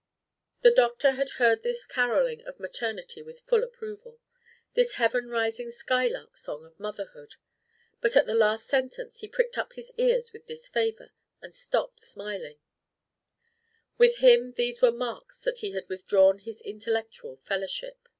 The 0.63 0.71
doctor 0.71 1.11
had 1.11 1.29
heard 1.37 1.61
this 1.61 1.85
carolling 1.85 2.41
of 2.47 2.59
maternity 2.59 3.21
with 3.21 3.41
full 3.41 3.63
approval 3.63 4.19
this 4.73 4.93
heaven 4.93 5.29
rising 5.29 5.69
skylark 5.69 6.37
song 6.39 6.65
of 6.65 6.79
motherhood; 6.79 7.35
but 7.99 8.17
at 8.17 8.25
the 8.25 8.33
last 8.33 8.67
sentence 8.67 9.19
he 9.19 9.27
pricked 9.27 9.59
up 9.59 9.73
his 9.73 9.91
ears 9.99 10.33
with 10.33 10.47
disfavor 10.47 11.11
and 11.39 11.53
stopped 11.53 12.01
smiling: 12.01 12.57
with 13.99 14.17
him 14.17 14.53
these 14.53 14.81
were 14.81 14.89
marks 14.89 15.39
that 15.41 15.59
he 15.59 15.69
had 15.73 15.87
withdrawn 15.87 16.39
his 16.39 16.61
intellectual 16.61 17.35
fellowship. 17.35 18.09